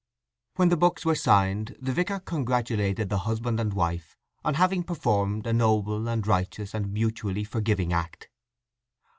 When 0.55 0.69
the 0.69 0.77
books 0.77 1.05
were 1.05 1.13
signed 1.13 1.77
the 1.79 1.93
vicar 1.93 2.19
congratulated 2.19 3.09
the 3.09 3.19
husband 3.19 3.59
and 3.59 3.71
wife 3.71 4.17
on 4.43 4.55
having 4.55 4.81
performed 4.81 5.45
a 5.45 5.53
noble, 5.53 6.07
and 6.07 6.25
righteous, 6.25 6.73
and 6.73 6.91
mutually 6.91 7.43
forgiving 7.43 7.93
act. 7.93 8.27